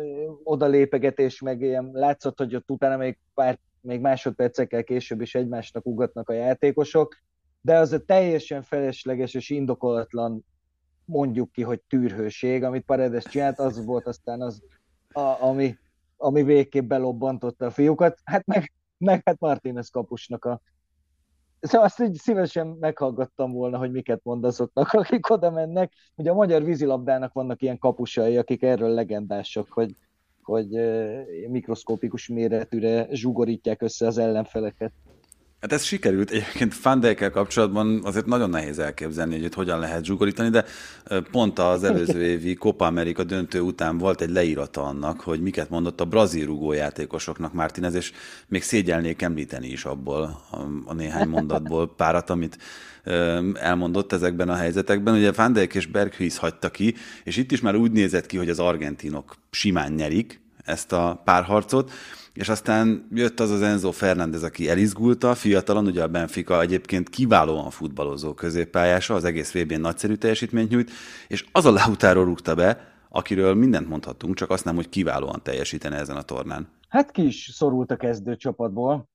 odalépegetés, 0.43 1.41
meg 1.41 1.61
ilyen 1.61 1.89
látszott, 1.93 2.37
hogy 2.37 2.55
ott 2.55 2.71
utána 2.71 2.97
még 2.97 3.19
pár 3.33 3.59
még 3.81 3.99
másodpercekkel 3.99 4.83
később 4.83 5.21
is 5.21 5.35
egymásnak 5.35 5.85
ugatnak 5.85 6.29
a 6.29 6.33
játékosok, 6.33 7.17
de 7.61 7.77
az 7.77 7.91
a 7.91 8.05
teljesen 8.05 8.61
felesleges 8.61 9.33
és 9.33 9.49
indokolatlan 9.49 10.45
mondjuk 11.05 11.51
ki, 11.51 11.61
hogy 11.61 11.81
tűrhőség, 11.81 12.63
amit 12.63 12.85
Paredes 12.85 13.23
csinált, 13.23 13.59
az 13.59 13.85
volt 13.85 14.07
aztán 14.07 14.41
az, 14.41 14.63
a, 15.13 15.19
ami, 15.19 15.77
ami 16.17 16.43
végképp 16.43 16.87
belobbantotta 16.87 17.65
a 17.65 17.71
fiúkat, 17.71 18.19
hát 18.23 18.45
meg, 18.45 18.73
meg 18.97 19.21
hát 19.25 19.39
Martínez 19.39 19.89
kapusnak 19.89 20.45
a 20.45 20.61
Szóval 21.61 21.87
azt 21.87 22.01
így 22.01 22.13
szívesen 22.13 22.67
meghallgattam 22.67 23.51
volna, 23.51 23.77
hogy 23.77 23.91
miket 23.91 24.19
mond 24.23 24.43
azoknak, 24.43 24.91
akik 24.91 25.29
oda 25.29 25.51
mennek. 25.51 25.93
Ugye 26.15 26.31
a 26.31 26.33
magyar 26.33 26.63
vízilabdának 26.63 27.33
vannak 27.33 27.61
ilyen 27.61 27.77
kapusai, 27.77 28.37
akik 28.37 28.63
erről 28.63 28.89
legendások, 28.89 29.71
hogy, 29.71 29.95
hogy 30.51 30.67
mikroszkópikus 31.49 32.27
méretűre 32.27 33.07
zsugorítják 33.11 33.81
össze 33.81 34.07
az 34.07 34.17
ellenfeleket. 34.17 34.91
Hát 35.61 35.71
ez 35.71 35.83
sikerült. 35.83 36.29
Egyébként 36.29 36.73
Fandelkel 36.73 37.29
kapcsolatban 37.29 38.01
azért 38.03 38.25
nagyon 38.25 38.49
nehéz 38.49 38.79
elképzelni, 38.79 39.35
hogy 39.35 39.43
itt 39.43 39.53
hogyan 39.53 39.79
lehet 39.79 40.05
zsugorítani, 40.05 40.49
de 40.49 40.65
pont 41.31 41.59
az 41.59 41.83
előző 41.83 42.23
évi 42.23 42.53
Copa 42.53 42.85
America 42.85 43.23
döntő 43.23 43.59
után 43.59 43.97
volt 43.97 44.21
egy 44.21 44.29
leírata 44.29 44.83
annak, 44.83 45.19
hogy 45.19 45.41
miket 45.41 45.69
mondott 45.69 46.01
a 46.01 46.05
brazil 46.05 46.45
rugó 46.45 46.71
játékosoknak 46.71 47.53
Martinez, 47.53 47.93
és 47.93 48.11
még 48.47 48.61
szégyelnék 48.61 49.21
említeni 49.21 49.67
is 49.67 49.85
abból 49.85 50.41
a, 50.85 50.93
néhány 50.93 51.27
mondatból 51.27 51.95
párat, 51.95 52.29
amit 52.29 52.57
elmondott 53.53 54.11
ezekben 54.11 54.49
a 54.49 54.55
helyzetekben. 54.55 55.15
Ugye 55.15 55.31
Van 55.31 55.53
Dijk 55.53 55.75
és 55.75 55.85
Berghuis 55.85 56.37
hagyta 56.37 56.69
ki, 56.69 56.95
és 57.23 57.37
itt 57.37 57.51
is 57.51 57.61
már 57.61 57.75
úgy 57.75 57.91
nézett 57.91 58.25
ki, 58.25 58.37
hogy 58.37 58.49
az 58.49 58.59
argentinok 58.59 59.35
simán 59.51 59.91
nyerik 59.91 60.40
ezt 60.65 60.91
a 60.91 61.21
párharcot, 61.23 61.91
és 62.33 62.49
aztán 62.49 63.07
jött 63.11 63.39
az 63.39 63.49
az 63.49 63.61
Enzo 63.61 63.91
Fernández, 63.91 64.43
aki 64.43 64.69
elizgulta, 64.69 65.35
fiatalon, 65.35 65.85
ugye 65.85 66.03
a 66.03 66.07
Benfica 66.07 66.61
egyébként 66.61 67.09
kiválóan 67.09 67.69
futballozó 67.69 68.33
középpályása, 68.33 69.13
az 69.13 69.23
egész 69.23 69.53
vb 69.53 69.71
n 69.71 69.79
nagyszerű 69.79 70.15
teljesítményt 70.15 70.69
nyújt, 70.69 70.91
és 71.27 71.45
az 71.51 71.65
a 71.65 71.71
Lautaro 71.71 72.23
rúgta 72.23 72.55
be, 72.55 72.91
akiről 73.09 73.53
mindent 73.53 73.87
mondhatunk, 73.87 74.35
csak 74.35 74.49
azt 74.49 74.65
nem, 74.65 74.75
hogy 74.75 74.89
kiválóan 74.89 75.43
teljesítene 75.43 75.97
ezen 75.97 76.15
a 76.15 76.21
tornán. 76.21 76.67
Hát 76.89 77.11
ki 77.11 77.25
is 77.25 77.49
szorult 77.53 77.91
a 77.91 77.95
kezdő 77.95 78.35
csapatból. 78.35 79.09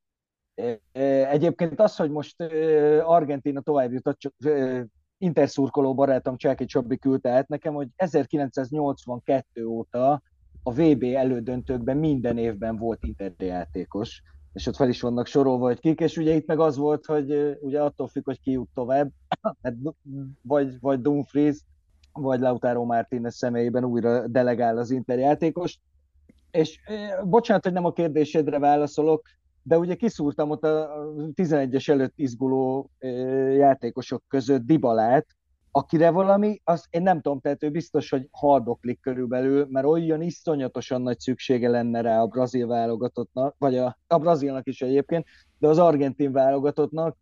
E, 0.55 0.81
e, 0.93 1.29
egyébként 1.31 1.81
az, 1.81 1.97
hogy 1.97 2.11
most 2.11 2.41
e, 2.41 3.07
Argentina 3.07 3.61
tovább 3.61 3.93
jutott, 3.93 4.19
csak 4.19 4.35
interszurkoló 5.19 5.95
barátom 5.95 6.37
Csáki 6.37 6.65
Csabi 6.65 6.99
küldte 6.99 7.31
át 7.31 7.49
nekem, 7.49 7.75
hogy 7.75 7.89
1982 7.97 9.65
óta 9.65 10.23
a 10.67 10.73
VB 10.73 11.03
elődöntőkben 11.03 11.97
minden 11.97 12.39
évben 12.39 12.77
volt 12.77 13.05
interjátékos, 13.05 14.23
és 14.53 14.67
ott 14.67 14.77
fel 14.77 14.89
is 14.89 15.01
vannak 15.01 15.27
sorolva, 15.27 15.65
hogy 15.65 15.81
kik, 15.81 16.01
és 16.01 16.17
ugye 16.17 16.35
itt 16.35 16.47
meg 16.47 16.59
az 16.61 16.77
volt, 16.77 17.05
hogy 17.05 17.57
ugye 17.61 17.83
attól 17.83 18.09
függ, 18.09 18.25
hogy 18.25 18.41
ki 18.41 18.51
jut 18.51 18.69
tovább, 18.75 19.11
hát 19.63 19.75
vagy, 20.43 20.81
vagy 20.81 21.01
Dumfries, 21.01 21.57
vagy 22.13 22.41
Lautaro 22.41 22.85
Martínez 22.85 23.35
személyében 23.35 23.85
újra 23.85 24.29
delegál 24.29 24.79
az 24.79 24.91
interjátékos. 24.91 25.79
És 26.51 26.81
bocsánat, 27.25 27.65
hogy 27.65 27.73
nem 27.73 27.85
a 27.85 27.93
kérdésedre 27.93 28.59
válaszolok, 28.59 29.23
de 29.63 29.79
ugye 29.79 29.95
kiszúrtam 29.95 30.51
ott 30.51 30.65
a 30.65 31.07
11-es 31.35 31.89
előtt 31.89 32.15
izguló 32.17 32.91
játékosok 33.57 34.23
között 34.29 34.67
Dibalát, 34.67 35.27
akire 35.77 36.11
valami, 36.11 36.61
az 36.65 36.87
én 36.91 37.03
nem 37.03 37.21
tudom, 37.21 37.41
tehát 37.41 37.63
ő 37.63 37.71
biztos, 37.71 38.11
hogy 38.11 38.29
hardoklik 38.31 39.01
körülbelül, 39.01 39.67
mert 39.71 39.87
olyan 39.87 40.23
iszonyatosan 40.23 41.03
nagy 41.03 41.19
szüksége 41.21 41.69
lenne 41.69 42.01
rá 42.01 42.21
a 42.21 42.27
brazil 42.27 42.67
válogatottnak, 42.67 43.55
vagy 43.59 43.77
a, 43.77 43.99
a 44.07 44.19
brazilnak 44.19 44.67
is 44.67 44.81
egyébként, 44.81 45.27
de 45.59 45.69
az 45.69 45.79
argentin 45.79 46.33
válogatottnak, 46.33 47.17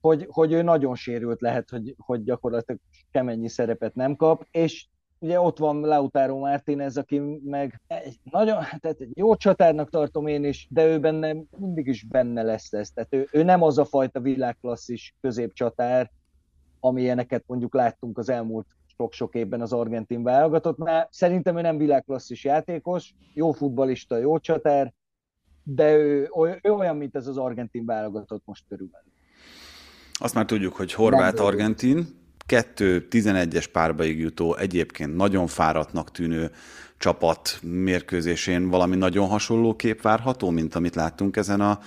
hogy, 0.00 0.26
hogy 0.30 0.52
ő 0.52 0.62
nagyon 0.62 0.94
sérült 0.94 1.40
lehet, 1.40 1.70
hogy, 1.70 1.94
hogy 1.98 2.22
gyakorlatilag 2.22 2.80
kemennyi 3.10 3.48
szerepet 3.48 3.94
nem 3.94 4.16
kap, 4.16 4.46
és 4.50 4.86
ugye 5.18 5.40
ott 5.40 5.58
van 5.58 5.80
Lautaro 5.80 6.38
Martínez, 6.38 6.96
aki 6.96 7.18
meg 7.44 7.80
egy 7.86 8.20
nagyon, 8.22 8.56
tehát 8.80 9.00
egy 9.00 9.10
jó 9.14 9.36
csatárnak 9.36 9.90
tartom 9.90 10.26
én 10.26 10.44
is, 10.44 10.66
de 10.70 10.86
ő 10.86 11.00
benne 11.00 11.36
mindig 11.58 11.86
is 11.86 12.04
benne 12.04 12.42
lesz 12.42 12.72
ez. 12.72 12.90
Tehát 12.90 13.14
ő, 13.14 13.28
ő 13.32 13.42
nem 13.42 13.62
az 13.62 13.78
a 13.78 13.84
fajta 13.84 14.20
világklasszis 14.20 15.14
középcsatár, 15.20 16.10
amilyeneket 16.80 17.44
mondjuk 17.46 17.74
láttunk 17.74 18.18
az 18.18 18.28
elmúlt 18.28 18.66
sok-sok 18.96 19.34
évben 19.34 19.60
az 19.60 19.72
argentin 19.72 20.22
válogatottnál. 20.22 21.08
Szerintem 21.10 21.56
ő 21.56 21.60
nem 21.60 21.76
világklasszis 21.76 22.44
játékos, 22.44 23.14
jó 23.34 23.52
futbalista, 23.52 24.16
jó 24.16 24.38
csatár, 24.38 24.92
de 25.62 25.92
ő, 25.96 26.30
ő 26.62 26.70
olyan, 26.72 26.96
mint 26.96 27.14
ez 27.14 27.26
az 27.26 27.36
argentin 27.36 27.84
válogatott 27.84 28.42
most 28.44 28.64
körülbelül. 28.68 29.12
Azt 30.12 30.34
már 30.34 30.44
tudjuk, 30.44 30.74
hogy 30.74 30.92
horvát-argentin, 30.92 32.06
kettő 32.46 33.06
11-es 33.10 33.66
párbaig 33.72 34.18
jutó, 34.18 34.54
egyébként 34.56 35.16
nagyon 35.16 35.46
fáradtnak 35.46 36.10
tűnő 36.10 36.50
csapat 36.98 37.58
mérkőzésén 37.62 38.68
valami 38.68 38.96
nagyon 38.96 39.28
hasonló 39.28 39.76
kép 39.76 40.02
várható, 40.02 40.50
mint 40.50 40.74
amit 40.74 40.94
láttunk 40.94 41.36
ezen 41.36 41.60
a 41.60 41.78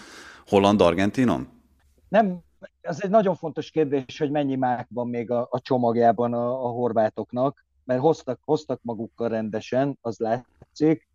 holland-argentinon? 0.48 1.48
Nem, 2.10 2.40
ez 2.82 3.02
egy 3.02 3.10
nagyon 3.10 3.36
fontos 3.36 3.72
kérdés, 3.72 4.18
hogy 4.18 4.32
mennyi 4.32 4.56
mák 4.56 4.88
van 4.90 5.08
még 5.08 5.32
a, 5.32 5.48
a 5.50 5.62
csomagjában 5.62 6.34
a, 6.34 6.66
a 6.66 6.68
horvátoknak, 6.68 7.66
mert 7.84 8.00
hoztak, 8.00 8.40
hoztak 8.46 8.80
magukkal 8.84 9.30
rendesen, 9.30 9.98
az 10.02 10.18
látszik. 10.18 11.10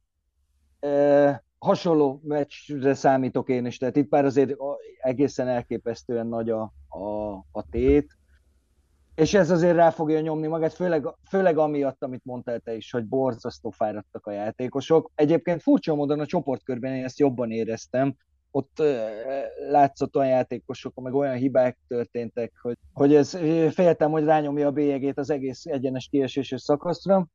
E, 0.80 1.44
hasonló 1.58 2.20
meccsre 2.24 2.94
számítok 2.94 3.48
én 3.48 3.66
is, 3.66 3.78
tehát 3.78 3.96
itt 3.96 4.10
már 4.10 4.24
azért 4.24 4.54
egészen 4.98 5.48
elképesztően 5.48 6.26
nagy 6.26 6.50
a, 6.50 6.72
a, 6.88 7.32
a 7.50 7.68
tét, 7.70 8.16
és 9.14 9.34
ez 9.34 9.50
azért 9.50 9.76
rá 9.76 9.90
fogja 9.90 10.20
nyomni 10.20 10.46
magát, 10.46 10.72
főleg, 10.72 11.08
főleg 11.28 11.58
amiatt, 11.58 12.02
amit 12.02 12.24
mondtál 12.24 12.58
te 12.58 12.74
is, 12.74 12.90
hogy 12.90 13.04
borzasztó 13.04 13.70
fáradtak 13.70 14.26
a 14.26 14.30
játékosok. 14.30 15.10
Egyébként 15.14 15.62
furcsa 15.62 15.94
módon 15.94 16.20
a 16.20 16.26
csoportkörben 16.26 16.92
én 16.92 17.04
ezt 17.04 17.18
jobban 17.18 17.50
éreztem, 17.50 18.16
ott 18.56 18.82
látszott 19.70 20.16
olyan 20.16 20.30
játékosok, 20.30 20.94
meg 20.94 21.14
olyan 21.14 21.36
hibák 21.36 21.78
történtek, 21.88 22.52
hogy, 22.62 22.76
hogy 22.92 23.14
ez 23.14 23.38
féltem, 23.70 24.10
hogy 24.10 24.24
rányomja 24.24 24.66
a 24.66 24.70
bélyegét 24.70 25.18
az 25.18 25.30
egész 25.30 25.64
egyenes 25.64 26.08
kieséses 26.08 26.60
szakaszra. 26.60 27.26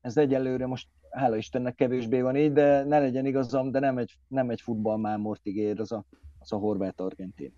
Ez 0.00 0.16
egyelőre 0.16 0.66
most 0.66 0.88
hála 1.10 1.36
Istennek 1.36 1.74
kevésbé 1.74 2.20
van 2.20 2.36
így, 2.36 2.52
de 2.52 2.84
ne 2.84 2.98
legyen 2.98 3.26
igazam, 3.26 3.70
de 3.70 3.78
nem 3.78 3.98
egy, 3.98 4.18
nem 4.28 4.50
egy 4.50 4.60
futballmámort 4.60 5.46
ígér 5.46 5.80
az 5.80 5.92
a, 5.92 6.04
az 6.38 6.52
a 6.52 6.56
horvát-argentin. 6.56 7.54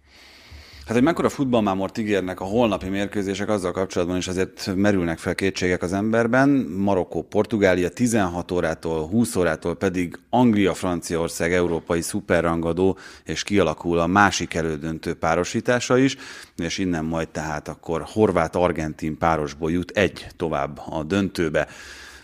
Hát, 0.87 0.95
hogy 0.95 1.05
mekkora 1.05 1.29
futballmámort 1.29 1.99
ígérnek 1.99 2.41
a 2.41 2.45
holnapi 2.45 2.89
mérkőzések, 2.89 3.49
azzal 3.49 3.73
kapcsolatban 3.73 4.17
is 4.17 4.29
azért 4.29 4.73
merülnek 4.75 5.19
fel 5.19 5.35
kétségek 5.35 5.83
az 5.83 5.93
emberben. 5.93 6.49
Marokkó, 6.77 7.23
Portugália 7.23 7.89
16 7.89 8.51
órától, 8.51 9.07
20 9.09 9.37
órától 9.37 9.77
pedig 9.77 10.19
Anglia, 10.31 10.75
Franciaország 10.75 11.53
európai 11.53 12.01
szuperrangadó, 12.01 12.99
és 13.25 13.43
kialakul 13.43 13.99
a 13.99 14.07
másik 14.07 14.55
elődöntő 14.55 15.15
párosítása 15.15 15.99
is, 15.99 16.17
és 16.57 16.79
innen 16.79 17.05
majd 17.05 17.29
tehát 17.29 17.69
akkor 17.69 18.05
horvát-argentin 18.13 19.19
párosból 19.19 19.71
jut 19.71 19.91
egy 19.91 20.27
tovább 20.37 20.81
a 20.91 21.03
döntőbe. 21.03 21.69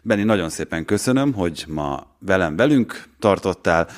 Benni, 0.03 0.23
nagyon 0.23 0.49
szépen 0.49 0.85
köszönöm, 0.85 1.33
hogy 1.33 1.65
ma 1.69 2.07
velem 2.19 2.57
velünk 2.57 3.05
tartottál 3.19 3.89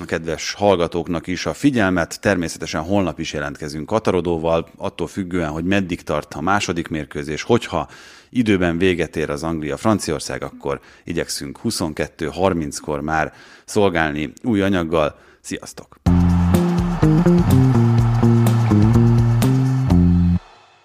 a 0.00 0.04
kedves 0.04 0.52
hallgatóknak 0.52 1.26
is 1.26 1.46
a 1.46 1.52
figyelmet. 1.52 2.20
Természetesen 2.20 2.82
holnap 2.82 3.18
is 3.18 3.32
jelentkezünk 3.32 3.86
Katarodóval, 3.86 4.68
attól 4.76 5.06
függően, 5.06 5.50
hogy 5.50 5.64
meddig 5.64 6.02
tart 6.02 6.34
a 6.34 6.40
második 6.40 6.88
mérkőzés. 6.88 7.42
Hogyha 7.42 7.88
időben 8.30 8.78
véget 8.78 9.16
ér 9.16 9.30
az 9.30 9.42
Anglia-Franciaország, 9.42 10.42
akkor 10.42 10.80
igyekszünk 11.04 11.58
22.30-kor 11.64 13.00
már 13.00 13.32
szolgálni 13.64 14.32
új 14.42 14.60
anyaggal. 14.60 15.18
Sziasztok! 15.40 15.96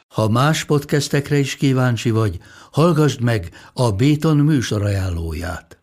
Ha 0.08 0.30
más 0.30 0.64
podcastekre 0.64 1.38
is 1.38 1.56
kíváncsi 1.56 2.10
vagy, 2.10 2.38
hallgassd 2.72 3.22
meg 3.22 3.50
a 3.74 3.92
Béton 3.92 4.38
műsor 4.38 4.84
ajánlóját. 4.84 5.83